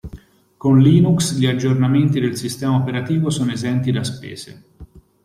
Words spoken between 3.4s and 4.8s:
esenti da spese.